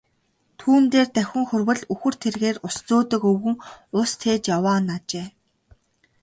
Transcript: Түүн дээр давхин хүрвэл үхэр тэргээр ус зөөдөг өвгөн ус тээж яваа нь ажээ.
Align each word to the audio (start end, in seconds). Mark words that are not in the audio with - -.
Түүн 0.59 0.83
дээр 0.91 1.07
давхин 1.15 1.45
хүрвэл 1.49 1.81
үхэр 1.93 2.15
тэргээр 2.23 2.57
ус 2.67 2.75
зөөдөг 2.87 3.21
өвгөн 3.31 3.55
ус 3.99 4.11
тээж 4.21 4.43
яваа 4.55 4.77
нь 4.83 4.93
ажээ. 4.95 5.27